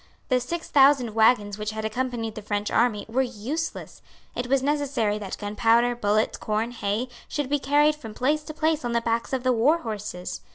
The 0.29 0.39
six 0.39 0.67
thousand 0.67 1.13
waggons 1.13 1.59
which 1.59 1.69
had 1.69 1.85
accompanied 1.85 2.33
the 2.33 2.41
French 2.41 2.71
army 2.71 3.05
were 3.07 3.21
useless. 3.21 4.01
It 4.33 4.47
was 4.47 4.63
necessary 4.63 5.19
that 5.19 5.37
gunpowder, 5.37 5.95
bullets, 5.95 6.39
corn, 6.39 6.71
hay, 6.71 7.07
should 7.27 7.49
be 7.49 7.59
carried 7.59 7.95
from 7.95 8.15
place 8.15 8.41
to 8.45 8.53
place 8.55 8.83
on 8.83 8.93
the 8.93 9.01
backs 9.01 9.31
of 9.31 9.43
the 9.43 9.53
war 9.53 9.83
horses. 9.83 10.41